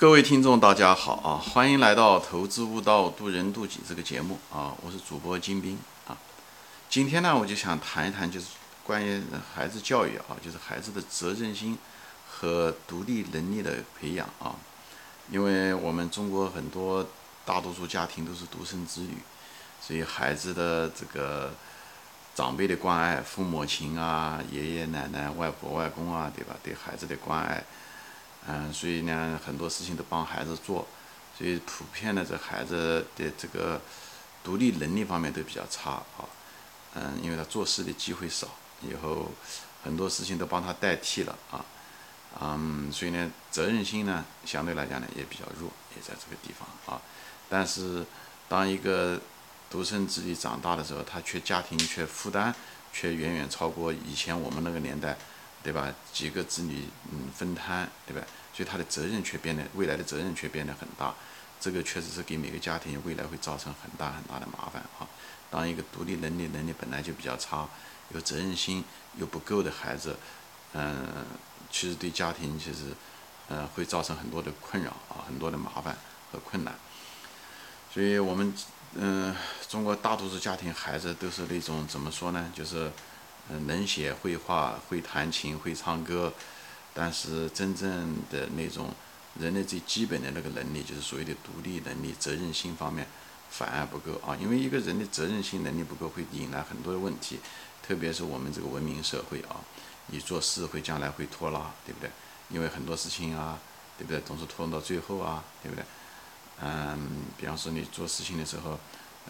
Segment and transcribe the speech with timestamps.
[0.00, 1.42] 各位听众，大家好啊！
[1.42, 4.72] 欢迎来到《投资悟道，渡人渡己》这个节目啊！
[4.80, 5.76] 我是主播金兵
[6.06, 6.16] 啊。
[6.88, 8.46] 今天呢，我就想谈一谈，就是
[8.84, 9.20] 关于
[9.52, 11.76] 孩子教育啊，就是孩子的责任心
[12.30, 14.54] 和独立能力的培养啊。
[15.32, 17.04] 因为我们中国很多
[17.44, 19.18] 大多数家庭都是独生子女，
[19.80, 21.52] 所以孩子的这个
[22.36, 26.54] 长辈的关爱、父母亲啊、爷爷奶奶、外婆外公啊，对吧？
[26.62, 27.64] 对孩子的关爱。
[28.50, 30.88] 嗯，所以呢，很多事情都帮孩子做，
[31.36, 33.78] 所以普遍的这孩子的这个
[34.42, 36.24] 独立能力方面都比较差啊。
[36.94, 38.48] 嗯，因为他做事的机会少，
[38.80, 39.30] 以后
[39.84, 41.62] 很多事情都帮他代替了啊。
[42.40, 47.02] 嗯，所以呢，责任心呢相对来讲呢也比较弱，也在这个地方啊。
[47.50, 48.02] 但是
[48.48, 49.20] 当一个
[49.68, 52.54] 独生子女长大的时候，他却家庭却负担
[52.94, 55.18] 却远远超过以前我们那个年代。
[55.62, 55.92] 对吧？
[56.12, 58.26] 几个子女，嗯，分摊，对吧？
[58.54, 61.14] 所以他的责任却变得，未来的责任却变得很大。
[61.60, 65.06] 这个确实是给每个家庭未来会造成很大很大的麻烦啊。
[65.50, 67.68] 当一个独立能力能力本来就比较差，
[68.10, 68.84] 有责任心
[69.16, 70.16] 又不够的孩子，
[70.72, 71.26] 嗯，
[71.70, 72.94] 其实对家庭其实，
[73.48, 75.96] 嗯，会造成很多的困扰啊，很多的麻烦
[76.32, 76.74] 和困难。
[77.92, 78.54] 所以我们，
[78.94, 79.34] 嗯，
[79.68, 82.50] 中国大多数家庭孩子都是那种怎么说呢？
[82.54, 82.90] 就是。
[83.50, 86.32] 嗯，能写会画，会弹琴，会唱歌，
[86.92, 88.90] 但是真正的那种
[89.40, 93.06] 人类最基本的那个能力，就是所谓的独立能力、责任心方面，
[93.48, 94.36] 反而不够啊。
[94.38, 97.40] 因为一个人的责任心能力不够，会引来很多的问题，
[97.82, 99.56] 特别是我们这个文明社会啊，
[100.08, 102.10] 你做事会将来会拖拉，对不对？
[102.50, 103.58] 因为很多事情啊，
[103.96, 104.20] 对不对？
[104.20, 105.82] 总是拖到最后啊，对不对？
[106.60, 108.78] 嗯，比方说你做事情的时候，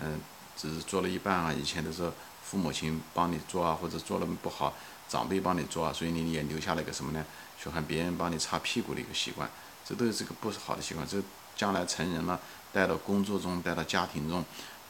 [0.00, 0.20] 嗯，
[0.56, 2.12] 只是做了一半啊，以前的时候。
[2.48, 4.72] 父母亲帮你做啊，或者做的不好，
[5.06, 7.22] 长辈帮你做啊，所以你也留下了一个什么呢？
[7.62, 9.50] 喜欢别人帮你擦屁股的一个习惯，
[9.84, 11.06] 这都是这个不是好的习惯。
[11.06, 11.20] 这
[11.54, 12.40] 将来成人了，
[12.72, 14.42] 带到工作中，带到家庭中，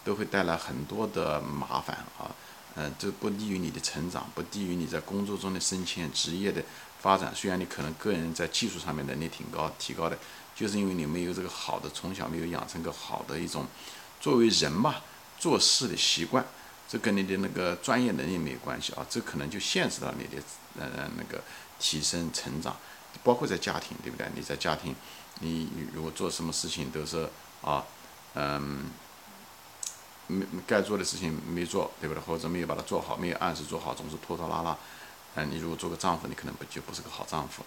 [0.04, 2.30] 都会带来很多的麻烦啊。
[2.76, 6.62] 嗯，这不利于你的成长，不利于你在工作中的升迁、职业的
[7.00, 7.34] 发展。
[7.34, 10.16] 虽然你可能个人在技术上面能力挺高、提高的，
[10.54, 13.66] 就是因为你没有这个好的，从小没有养成个好的一种
[14.20, 14.96] 作为人嘛
[15.40, 16.44] 做事的习惯。
[16.88, 20.42] 这跟你的那个专业能力没有关系啊，这可能就限制到你的
[20.80, 21.44] 呃那个
[21.78, 22.74] 提升成长，
[23.22, 24.26] 包括在家庭，对不对？
[24.34, 24.94] 你在家庭，
[25.40, 27.28] 你如果做什么事情都是
[27.60, 27.84] 啊，
[28.32, 28.86] 嗯，
[30.28, 32.22] 没该做的事情没做，对不对？
[32.22, 34.74] 或者没有把它做好，没有按时做好，总是拖拖拉拉。
[35.34, 37.62] 嗯，你如果做个丈夫，你可能不就不是个好丈夫。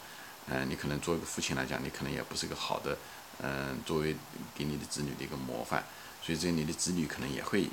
[0.47, 2.97] 嗯，你可能做一个父亲来讲，你可能也不是一个好的，
[3.43, 4.15] 嗯，作为
[4.55, 5.83] 给你的子女的一个模范。
[6.23, 7.69] 所以这你的子女可能也会。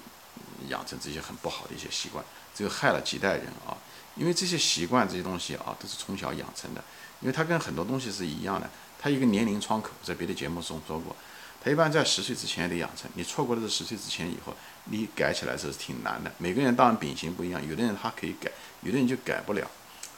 [0.68, 3.76] 养成这些很不好的一些习惯，这个害了几代人啊！
[4.16, 6.82] 因为这些习惯这些东西啊，都是从小养成的。
[7.20, 8.68] 因为它跟很多东西是一样的，
[9.00, 11.16] 它一个年龄窗口，在别的节目中说过，
[11.62, 13.10] 它一般在十岁之前得养成。
[13.14, 16.30] 你错过了这十岁之前以后，你改起来是挺难的。
[16.38, 18.50] 每个人当然秉性不一样，有的人他可以改，
[18.82, 19.68] 有的人就改不了。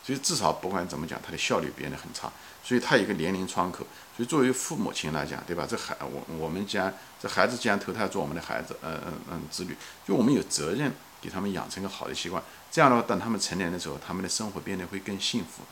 [0.03, 2.31] 所以至少不管怎么讲，它的效率变得很差。
[2.62, 3.87] 所以它有一个年龄窗口。
[4.16, 5.66] 所以作为父母亲来讲，对吧？
[5.69, 9.75] 这孩我我们既然这孩子既然投胎做我们的孩子，嗯嗯嗯，子女，
[10.06, 12.43] 就我们有责任给他们养成一个好的习惯。
[12.71, 15.62] 这样的话，等他们成年的时候，他们的生活变得会更幸福，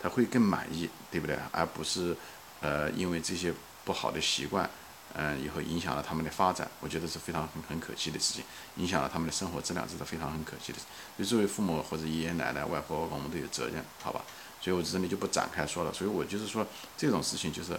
[0.00, 1.36] 他会更满意，对不对？
[1.50, 2.16] 而不是
[2.60, 3.52] 呃因为这些
[3.84, 4.68] 不好的习惯。
[5.14, 8.44] 嗯，以后影响了他们的发展，我觉得是非常很很可惜的事情，
[8.76, 10.78] 影响了他们的生活质量，这是非常很可惜的。
[11.16, 14.20] 所以作为父母或者爷爷奶奶、外婆，我们都有责任，好吧？
[14.60, 15.92] 所以我这里就不展开说了。
[15.92, 17.78] 所以我就是说，这种事情就是，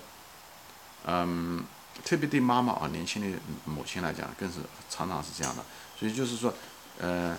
[1.06, 1.64] 嗯，
[2.04, 4.60] 特别对妈妈啊，年轻的母亲来讲，更是
[4.90, 5.64] 常常是这样的。
[6.00, 6.54] 所以就是说，
[7.00, 7.38] 呃，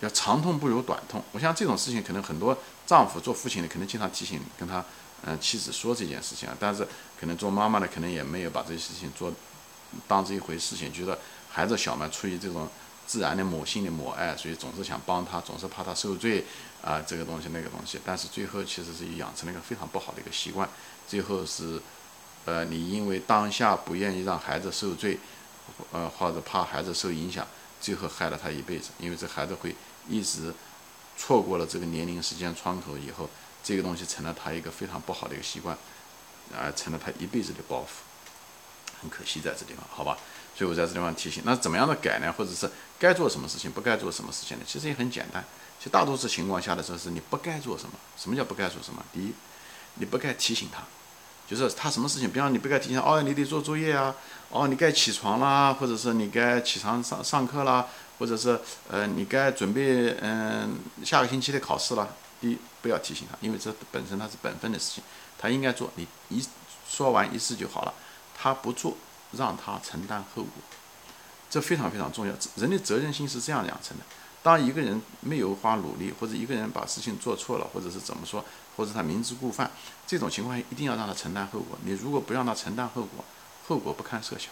[0.00, 1.22] 要长痛不如短痛。
[1.32, 4.84] 我想这种事情，可能很多丈夫做父亲的，可能经常提醒跟他。
[5.26, 6.86] 嗯，妻子说这件事情啊，但是
[7.18, 9.32] 可能做妈妈的可能也没有把这些事情做
[10.06, 11.18] 当这一回事情，觉得
[11.50, 12.68] 孩子小嘛，出于这种
[13.04, 16.44] 自然的母性的母爱，所以总是想帮他，总是怕他受罪
[16.84, 20.68] 啊，这个东西那个东西，但是最后其实是养成了一个非常不好的一个习惯，
[21.08, 21.82] 最后是
[22.44, 25.18] 呃，你因为当下不愿意让孩子受罪，
[25.90, 27.44] 呃，或者怕孩子受影响，
[27.80, 29.74] 最后害了他一辈子，因为这孩子会
[30.08, 30.54] 一直
[31.16, 33.28] 错过了这个年龄时间窗口以后。
[33.60, 35.76] 这个东西成了他一个非常不好的一个习惯，
[36.54, 40.16] 啊，成了他一辈子的包袱，很可惜在这地方，好吧？
[40.56, 42.32] 所以我在这地方提醒，那怎么样的改呢？
[42.32, 44.64] 或者是该做什么事情，不该做什么事情呢？
[44.66, 45.44] 其实也很简单，
[45.78, 47.90] 其实大多数情况下的时候是你不该做什么。
[48.16, 49.04] 什么叫不该做什么？
[49.12, 49.34] 第一，
[49.96, 50.84] 你不该提醒他，
[51.46, 54.14] 就是他什么事情，比方你不该提醒，哦，你得做作业啊，
[54.48, 57.86] 哦，你该起床啦，或者是你该起床上上课啦，
[58.18, 62.08] 或者是呃，你该准备嗯下个星期的考试了。
[62.40, 65.02] 第一，不要提醒他，因为这本身他是本分的事情，
[65.36, 65.90] 他应该做。
[65.96, 66.44] 你一
[66.88, 67.92] 说完一次就好了，
[68.34, 68.96] 他不做，
[69.32, 70.52] 让他承担后果，
[71.50, 72.34] 这非常非常重要。
[72.54, 74.04] 人的责任心是这样养成的。
[74.40, 78.44] 当一个人没有花努力，或者一个人把事情做错了，或者是怎么说，
[78.76, 79.68] 或者他明知故犯，
[80.06, 81.76] 这种情况一定要让他承担后果。
[81.82, 83.24] 你如果不让他承担后果，
[83.66, 84.50] 后果不堪设想，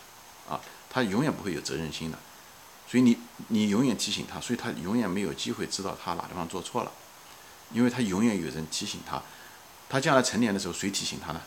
[0.52, 0.60] 啊，
[0.90, 2.18] 他永远不会有责任心的。
[2.88, 3.18] 所以你
[3.48, 6.92] 你永远提醒他，所以他永远没有机会知道他哪地方做错了，
[7.72, 9.20] 因为他永远有人提醒他。
[9.88, 11.40] 他将来成年的时候，谁提醒他呢？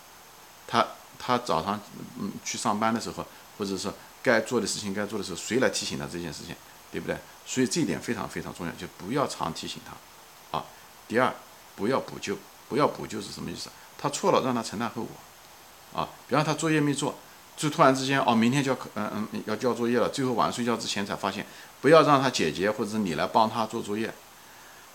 [0.67, 0.85] 他
[1.17, 1.79] 他早上
[2.19, 3.25] 嗯去上班的时候，
[3.57, 3.93] 或者说
[4.23, 6.55] 该做的事情该做的时候，谁来提醒他这件事情，
[6.91, 7.17] 对不对？
[7.45, 10.65] 所以这一点非常非常重要，就不要常提醒他，啊。
[11.07, 11.33] 第二，
[11.75, 12.37] 不要补救，
[12.69, 13.69] 不要补救是什么意思？
[13.97, 16.07] 他错了，让他承担后果，啊。
[16.27, 17.17] 比方他作业没做，
[17.59, 21.45] 就突然之间哦，明天就要嗯嗯要交作业了，最后晚上睡觉之前才发现，
[21.81, 24.13] 不要让他姐姐或者你来帮他做作业。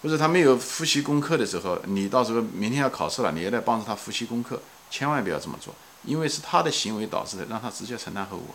[0.02, 5.74] 或者他没有复习功课的时候，你到时候明天要考试了，你也来帮着他复习功课，千万不要这么做，
[6.04, 8.54] 因为是他的行为导致的，让他直接承担后果，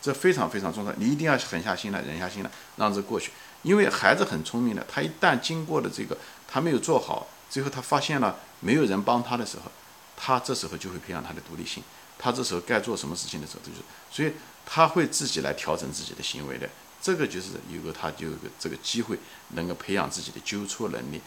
[0.00, 0.92] 这非常非常重要。
[0.98, 3.30] 你一定要狠下心来，忍下心来，让这过去。
[3.62, 6.16] 因为孩子很聪明的，他一旦经过了这个，
[6.46, 9.70] 他没有做好，最后他发现了没有人帮他的时候，
[10.16, 11.82] 他这时候就会培养他的独立性，
[12.22, 13.80] 他这时候该做什么事情的时候，就是，
[14.12, 14.32] 所以
[14.64, 16.68] 他会自己来调整自己的行为的。
[17.02, 19.18] 这个就是有个他就有个这个机会，
[19.54, 21.20] 能够培养自己的纠错能力、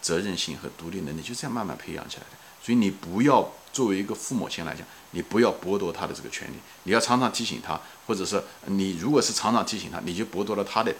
[0.00, 2.36] 责任心和独立能力，就这样慢慢培养起来的。
[2.62, 6.54] 所以你不要作为一个父母亲来讲，你不要剥夺他的这个权利，
[6.84, 10.94] 你要常常提醒他，或者是你如果是常常提醒他，你就剥夺了他的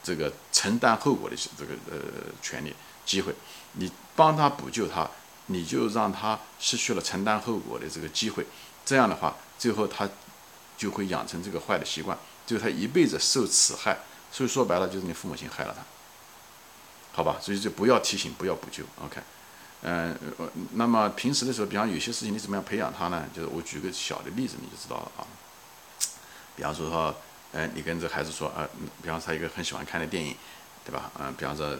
[0.00, 1.98] 这个承担后果的这个呃
[2.40, 2.72] 权利
[3.04, 3.34] 机会。
[3.72, 5.10] 你帮他补救他，
[5.46, 8.46] 你就让他失去了承担后果的这个机会。
[8.84, 10.08] 这样的话，最后他
[10.76, 12.16] 就会养成这个坏的习惯。
[12.44, 13.96] 就是他一辈子受此害，
[14.32, 15.82] 所以说白了就是你父母亲害了他，
[17.12, 17.38] 好吧？
[17.40, 18.82] 所以就不要提醒，不要补救。
[19.00, 19.20] OK，
[19.82, 20.14] 嗯，
[20.72, 23.24] 那么平时的时候，比方有些事情你怎么样培养他呢？
[23.32, 25.22] 就是我举个小的例子你就知道了啊。
[26.56, 27.14] 比方说说，
[27.52, 28.68] 哎，你跟这孩子说啊，
[29.00, 30.36] 比方说他一个很喜欢看的电影，
[30.84, 31.12] 对吧？
[31.20, 31.78] 嗯，比方说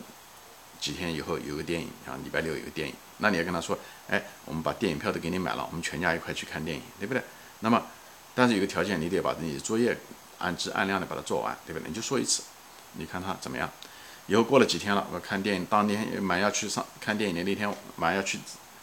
[0.81, 3.79] 几天以后有个电影，啊，礼拜六有个电影，那你要跟他说，
[4.11, 7.23] 哎，我们把电影票都给你买了，我们全家一块去看电影，对不对？
[7.61, 7.81] 那么，
[8.35, 9.97] 但是有个条件，你得把你的作业。
[10.39, 11.89] 按质按量的把它做完，对不对？
[11.89, 12.43] 你就说一次，
[12.95, 13.71] 你看他怎么样？
[14.27, 18.41] 以后过了几天了，我看电影，当天马上要去上看电影的那天，马上要去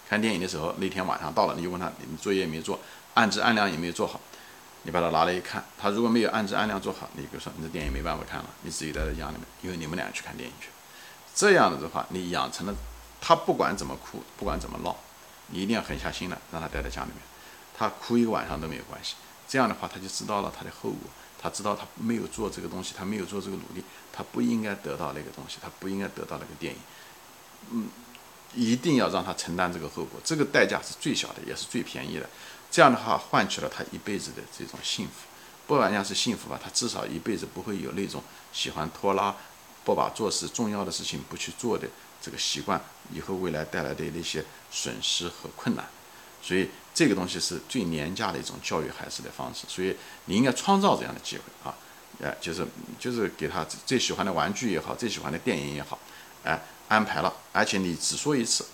[0.08, 2.80] 看电影的时候，那天晚上到了，你就问他，你作业没做，
[3.16, 4.22] 按质按量有没有做好？
[4.84, 10.70] 你把它拿来一看，他如果没有按质按量做好，你比如说你的电影没办法看了，你自己待在家里面，因为你们俩去看电影去。
[11.36, 12.74] 这样子的话，你养成了
[13.22, 14.96] 他不管怎么哭，不管怎么闹，
[15.48, 17.18] 你一定要狠下心来让他待在家里面，
[17.78, 19.16] 他哭一个晚上都没有关系。
[19.48, 21.10] 这样的话，他就知道了他的后果。
[21.42, 23.82] 他知道他没有做这个东西，他没有做这个努力，
[24.12, 26.80] 他不应该得到那个东西，他不应该得到那个电影。
[27.72, 27.88] 嗯，
[28.54, 32.30] 一定要让他承担这个后果，这个代价是最小的，也是最便宜的。
[32.70, 35.14] 这样的话，换取了他一辈子的这种幸福。
[35.66, 38.22] 不管讲是幸福吧，他至少一辈子不会有那种
[38.52, 39.34] 喜欢拖拉、
[39.86, 41.88] 不把做事重要的事情不去做的
[42.22, 42.82] 这个习惯，
[43.14, 45.88] 以后未来带来的那些损失和困难。
[46.42, 49.96] 所以这个东西是最廉价的一种教育孩子的方式，所以
[50.26, 51.76] 你应该创造这样的机会啊，
[52.24, 52.66] 哎，就是
[52.98, 56.00] 就是给他最喜欢的玩具也好，最喜欢的电影也好，
[56.46, 58.66] 哎，安排了，而且你只说一次，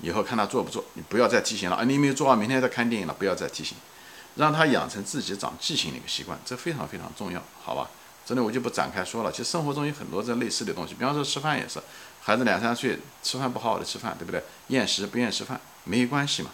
[0.00, 1.76] 以后看他做不做，你不要再提醒了。
[1.76, 3.76] 啊，你没有做啊，明天再看电影了，不要再提醒，
[4.36, 7.88] 让他养成自己长记性的一个习惯，这非常非常重要，好吧？
[8.26, 11.78] 真的我就不展开说了，其实生活中有很多这类似的东西，比方说吃饭也是，
[12.24, 14.42] 孩子两三岁吃饭不好好的吃饭，对不对？
[14.68, 16.50] 厌食不愿意吃饭，没关系嘛。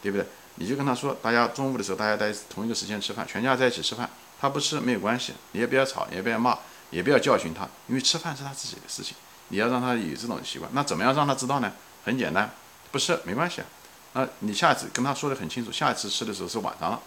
[0.00, 0.24] 对不对？
[0.54, 4.08] 你就跟他说，大家中午的时候大家在同一个时间吃饭，全家在一起吃饭，
[4.40, 6.56] 他不吃没有关系，你也不要吵，也不要骂，
[6.90, 9.16] 也不要教训他，因为吃饭是他自己的事情，
[9.48, 10.70] 你要让他有这种习惯。
[10.72, 11.72] 那怎么样让他知道呢？
[12.04, 12.48] 很简单，
[12.92, 13.66] 不吃没关系啊。
[14.12, 17.00] 那你下次跟他说的很清楚，下一次吃的时候是晚上了，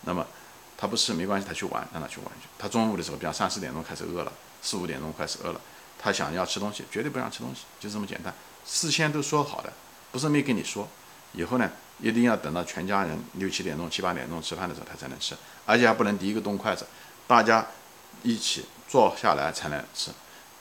[0.00, 0.26] 那么
[0.76, 2.48] 他不吃没关系，他去玩，让他去玩去。
[2.58, 5.60] 他中午的时候，比方三四点钟开始饿了，四五点钟开始饿了，
[6.02, 8.34] 他想要吃东西，绝对不让吃东西，就这么简单，
[8.66, 9.72] 事先都说好的，
[10.10, 10.88] 不是没跟你说。
[11.34, 16.84] 以后呢，一定要等到全家人六七点钟、七八点钟吃饭的时候，他才能吃，而且还不能第一个动筷子，
[17.26, 17.64] 大家
[18.22, 20.10] 一起坐下来才能吃。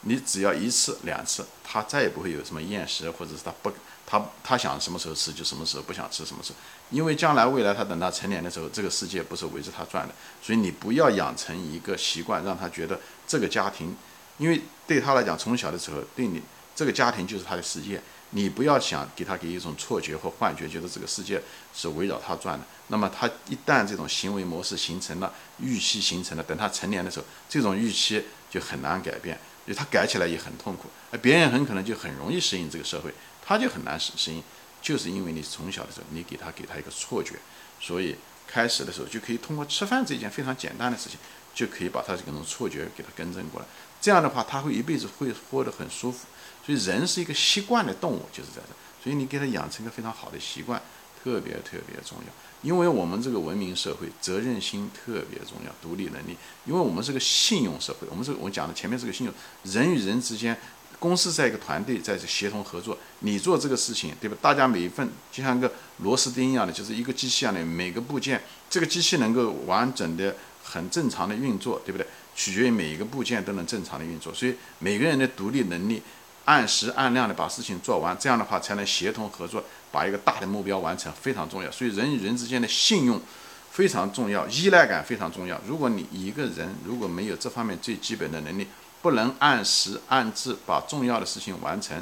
[0.03, 3.71] 你只要一次、两次，他再也不会有什么厌食，或者是他不，
[4.05, 6.59] 他他想什么时候吃就什么时候，不想吃什么时候。
[6.89, 13.95] 因为将来未来他等到成年的时候，这个世界不是围着他转的，所以你不要养成一个习惯，让他觉得这个家庭，
[14.41, 16.41] 因为对他来讲，从小的时候对你
[16.75, 18.01] 这个家庭就是他的世界。
[18.33, 21.41] 你不要想给他给一种错觉或幻觉，觉得这个世界
[21.75, 22.65] 是围绕他转的。
[22.87, 30.89] 那么他一旦这种行为模式形成了，预期形成了，等他成年的时候，这种预期就很难改变，因为他改起来也很痛苦。
[31.11, 33.13] 而别人很可能就很容易适应这个社会，
[33.45, 34.41] 他就很难适适应，
[34.81, 37.35] 就是因为你从小的时候你给他给他一个错觉，
[37.81, 38.15] 所以
[38.47, 41.19] 开始的时候，就可以通过吃饭这件非常简单的事情，
[41.53, 43.67] 就可以把他这种错觉给他更正过来。
[44.01, 46.25] 这样的话，他会一辈子会活得很舒服。
[46.65, 48.73] 所以人是一个习惯的动物，就是在这。
[49.03, 50.81] 所以你给他养成一个非常好的习惯，
[51.23, 52.33] 特别特别重要。
[52.61, 56.35] 因为我们这个文明社会，责任心特别重要，独立能力。
[56.65, 60.57] 因为我们是个信用社会，我们是我讲的前面是个信用，人与人之间。
[60.99, 64.37] 公司在一个团队，在协同合作，你做这个事情，对吧？
[64.39, 65.71] 大家每一份就像个
[66.03, 68.39] 螺丝钉一样的，就是一个机器一样的，每个部件，
[68.69, 72.05] 这个机器能够完整的、很正常的运作，对不对？
[72.41, 74.33] 取决于每一个部件都能正常的运作。
[74.33, 76.01] 所以每个人的独立能力，
[76.45, 81.69] 按时按量的把事情做完，这样的话才能协同合作，把一个大的目标完成，非常重要。
[81.69, 83.21] 所以人与人之间的信用
[83.69, 85.61] 非常重要，依赖感非常重要。
[85.67, 88.65] 如果你一个人如果没有这方面最基本的能力，
[89.03, 92.01] 不能按时按质把重要的事情完成，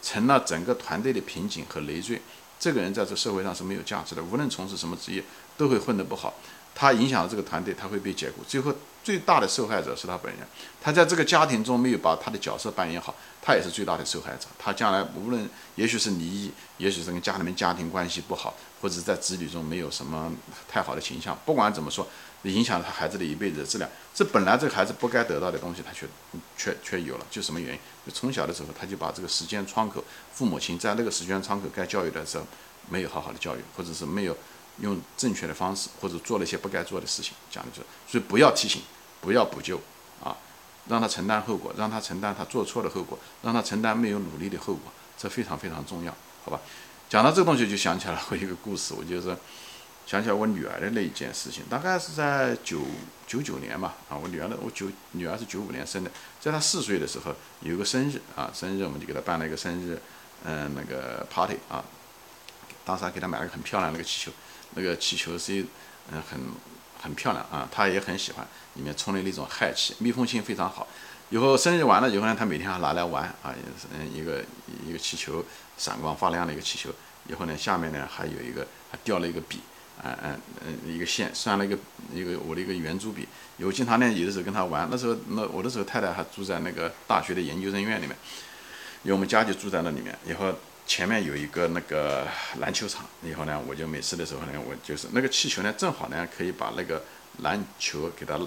[0.00, 2.22] 成了整个团队的瓶颈和累赘。
[2.58, 5.22] 这个人在这社会上是没有价值的，无论从事什么职业，
[5.58, 6.32] 都会混得不好。
[6.74, 8.42] 他影响了这个团队，他会被解雇。
[8.48, 8.74] 最后
[9.04, 10.44] 最大的受害者是他本人。
[10.82, 14.46] 他在这个家庭中没有把他的角色扮演好，他也是最大的受害者。
[14.58, 20.32] 他将来无论也许是离异，也许是跟家里面家庭关系不好，或者在子女中没有什么
[20.68, 21.38] 太好的形象。
[21.44, 22.08] 不管怎么说。
[22.44, 26.06] 影响了他孩子的一辈子的质量，这本来这个孩子不该得到的东西，他却
[26.58, 27.80] 却却有了，就什么原因？
[28.06, 32.44] 就从小的时候，他就把这个时间窗口，父母亲在那个时间窗口该教育的时候，
[32.90, 34.36] 没有好好的教育，或者是没有
[34.80, 38.82] 用正确的方式，或者做了一些不该做的事情，讲的就是，所以不要提醒，
[39.24, 39.80] 不要补救
[40.22, 40.36] 啊，
[40.88, 46.14] 让他承担后果，让他承担他做错的后果，让他承担没有努力的后果，这非常非常重要，
[46.44, 46.60] 好吧？
[47.08, 49.34] 讲到这个东西，就想起来我一个故事，我就是。
[50.06, 52.82] 想起来我女儿的那一件事情，大概是在九
[53.26, 59.98] 九九年吧，啊，我女儿的我九女儿是九五年生的，在她四岁的时候有个生日啊，生日我们就给她办了一个生日，
[60.44, 61.82] 嗯，那个 party 啊，
[62.84, 64.32] 当时还给她买了个很漂亮那个气球，
[64.74, 65.66] 那个气球是一
[66.12, 66.38] 嗯很
[67.04, 70.88] 很漂亮啊，她也很喜欢，里面充了那种氦气，密封性非常好。
[71.28, 74.42] 以后生日完了以后呢，她每天还拿来玩啊，也是嗯一个
[74.88, 75.44] 一个气球，
[75.76, 76.90] 闪光发亮的一个气球，
[77.28, 79.60] 以后呢下面呢还有一个还掉了一个笔。
[80.02, 81.78] 嗯嗯嗯，一个线拴了一个
[82.12, 88.16] 一个我的一个圆珠笔，有经常呢有的时候跟他玩，那时候那我的时候太太还住在那个大学的研究生院里面，
[89.04, 90.52] 因为我们家就住在那里面，以后
[90.86, 92.26] 前面有一个那个
[92.58, 97.02] 篮球场，以后呢我就每次的时候呢我就是那个气球呢正好呢可以把那个
[97.42, 98.38] 篮球给它，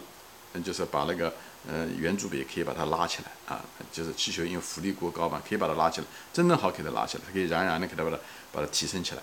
[0.61, 1.33] 就是把那个
[1.67, 8.17] 呃圆珠笔可以把它拉起来啊，就是气球因为浮力过高嘛，可以把它拉起来，正正好给它拉起来，可以冉冉的给它把它
[8.51, 9.21] 把它提升起来。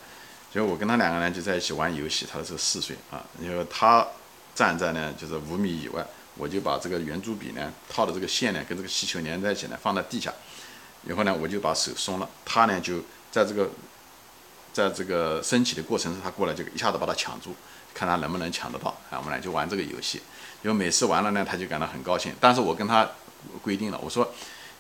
[0.53, 4.07] 所以我跟他两个人就在一起玩游戏，他的时候四岁啊，因为他
[4.55, 6.07] 站在呢就是五米以外，
[6.37, 10.33] 我就把这个圆珠笔呢套的这个线呢跟这个气球连在一起呢放在地下，
[11.07, 12.99] 然后呢我就把手松了，他呢就
[13.31, 13.71] 在这个
[14.73, 17.55] 在这个升起的过程中，他过来就一下子把它抢住，
[17.93, 20.21] 看他能不能抢得到啊，我们俩就玩这个游戏，
[20.63, 23.09] 因为每次玩了呢他就感到很高兴，但是我跟他
[23.63, 24.29] 规定了，我说。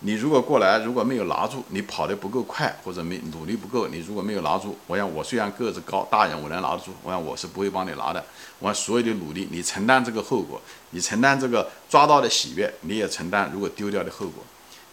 [0.01, 8.23] 你如果过来，如果没有拿住，你跑得不够快，或者没努力不够，你如果没有拿住，我想我虽然个子高，大人我能拿得住，我想我是不会帮你拿的。
[8.59, 14.45] 我所有的努力，你承担这个后果，你承担这个抓到的喜悦，你也承担如果丢掉的后果。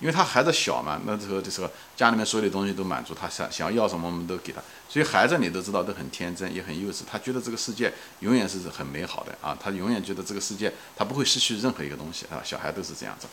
[0.01, 1.61] 因为他孩子小嘛，那时候就是，
[1.95, 4.59] 家里面所有的东西都满足他，想想要什么我们都给他。
[4.89, 13.27] 所以孩子你都知道都很天真，也很幼稚，他觉得这个世界永远是很美好的啊，他永远觉得这个世界他不会失去任何一个东西啊，小孩都是这样子。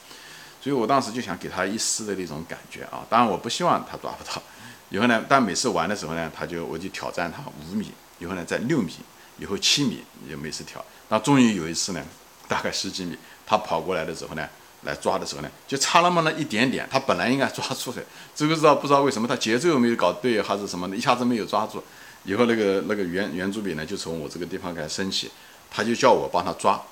[0.61, 4.43] 所以我当时就想给他一丝的那种感觉啊，当然我不希望他抓不到。
[4.91, 8.93] 以后呢，但每次玩的时候呢，他就我就挑战他五米，以后呢在六米，
[9.39, 10.85] 以后七米也每次挑。
[11.09, 12.05] 那终于有一次呢，
[12.47, 14.49] 大概十几米，他跑过来的时候呢，
[14.83, 18.03] 来抓的时候呢，就差那么那一点点，他本来应该抓住的，
[18.35, 21.83] 这个知道不知道为什么他节奏没有搞对还是什么，一下子没有抓住。
[22.25, 25.31] 以后那个那个圆圆珠笔呢，就从我这个地方开始升起，
[25.71, 26.83] 他就叫我帮他抓，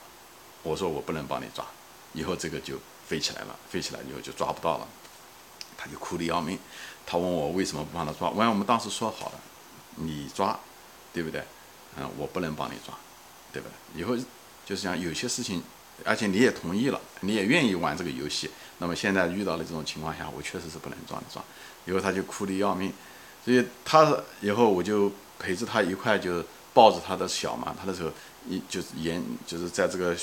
[0.62, 1.64] 我说我不能帮你抓，
[2.12, 2.78] 以后这个就。
[3.07, 4.88] 飞起来了，飞起来以后就抓不到了，
[5.76, 6.59] 他就哭得要命。
[7.07, 8.28] 他问我为什么不帮他抓？
[8.31, 9.35] 我讲我们当时说好了，
[9.95, 10.59] 你抓，
[11.12, 11.40] 对不对？
[11.97, 12.93] 嗯，我不能帮你抓，
[13.52, 14.00] 对不对？
[14.00, 14.16] 以后
[14.66, 15.62] 就是讲有些事情，
[16.04, 18.50] 而且你也同意了，你也愿意玩这个游戏。
[18.78, 21.44] 那么现在遇到了这种情况下，我确实是不能撞的撞。
[21.86, 22.92] 以后他就哭得要命，
[23.44, 28.10] 所以他以后我就陪着他一块就抱着他的小嘛，他的时候
[28.48, 30.16] 一就是研就是在这个。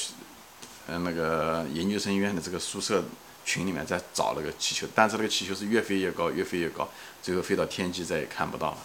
[0.85, 3.01] 嗯，那个研究生院的这个宿舍
[3.45, 6.89] 群里面在找那个气球，但是那个气球是越飞越高，越飞越高，
[7.21, 8.77] 最后飞到天际再也看不到了。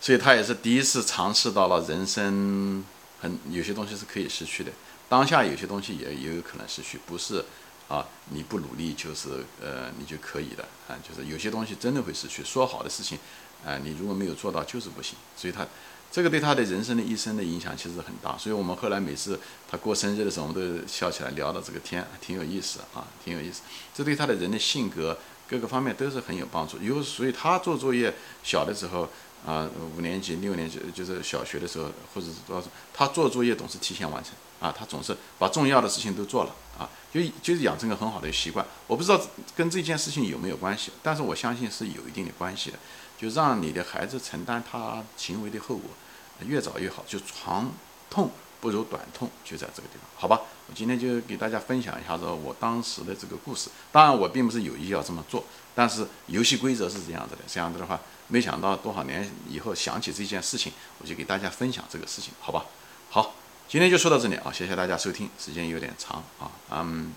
[0.00, 2.82] 所以他也是第一次尝试到了人生
[3.20, 4.72] 很有些东西是可以失去的，
[5.08, 7.44] 当下有些东西也也有可能失去，不是
[7.88, 12.42] 啊你不努力就是呃你就可以的啊，就是有些东西真的会失去。
[12.42, 13.18] 说好的事情
[13.64, 15.16] 啊，你如果没有做到就是不行。
[15.36, 15.66] 所以他
[16.10, 18.36] 这个对他的人生的一生的影响其实很大。
[18.36, 19.38] 所以我们后来每次
[19.70, 23.62] 他过生日的时候，我们都笑起来聊到这个天，挺有意思啊，挺有意思。
[23.94, 25.16] 这对他的人的性格
[25.48, 26.78] 各个方面都是很有帮助。
[26.78, 29.08] 有所以他做作业小的时候
[29.46, 36.88] 啊，五年级、六年级就是小学的时候，或者是多少，他做作业总是提前完成啊，他总是把重要的事情都做了啊。
[37.12, 39.20] 就就是养成个很好的习惯，我不知道
[39.54, 42.78] 跟这件事情有没有关系，但是我相信是有一定的关系的。
[43.18, 45.90] 就让你的孩子承担他行为的后果，
[46.44, 47.02] 越早越好。
[47.08, 47.72] 就长
[48.10, 50.42] 痛不如短痛，就在这个地方，好吧？
[50.68, 53.70] 我今天就给大家分享一下子我当时的这个故事。
[53.90, 55.42] 当然，我并不是有意要这么做，
[55.74, 57.42] 但是游戏规则是这样子的。
[57.46, 57.98] 这样子的话，
[58.28, 62.66] 没想到多少年以后想起这件事情，我就给大家分享这个事情，好吧？
[63.68, 67.12] 今天就说到这里啊，谢谢大家收听，时间有点长啊，嗯，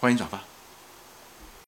[0.00, 0.40] 欢迎转发。